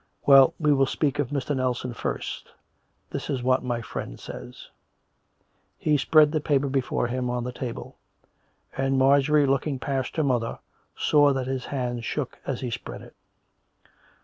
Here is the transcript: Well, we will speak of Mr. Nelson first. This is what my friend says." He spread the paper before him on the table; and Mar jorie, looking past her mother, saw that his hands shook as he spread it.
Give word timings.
Well, 0.25 0.55
we 0.59 0.73
will 0.73 0.87
speak 0.87 1.19
of 1.19 1.29
Mr. 1.29 1.55
Nelson 1.55 1.93
first. 1.93 2.49
This 3.11 3.29
is 3.29 3.43
what 3.43 3.63
my 3.63 3.81
friend 3.83 4.19
says." 4.19 4.67
He 5.77 5.95
spread 5.95 6.31
the 6.31 6.41
paper 6.41 6.69
before 6.69 7.05
him 7.05 7.29
on 7.29 7.43
the 7.43 7.51
table; 7.51 7.97
and 8.75 8.97
Mar 8.97 9.19
jorie, 9.19 9.45
looking 9.47 9.77
past 9.77 10.15
her 10.15 10.23
mother, 10.23 10.57
saw 10.97 11.31
that 11.33 11.45
his 11.45 11.65
hands 11.65 12.03
shook 12.03 12.39
as 12.47 12.61
he 12.61 12.71
spread 12.71 13.03
it. 13.03 13.15